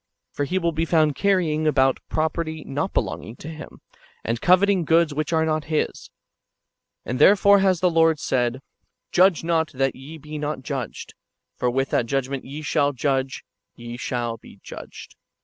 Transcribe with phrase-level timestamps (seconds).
[0.31, 3.81] For he will be found carrying about property not belonging to him,
[4.23, 6.09] and coveting goods which are not his.
[7.05, 8.59] And therefore has the Lord said:'^
[9.11, 11.13] Judge not, that ye be not judged:
[11.55, 13.43] for with what judg ment ye shall judge,
[13.75, 15.17] ye shall be judged."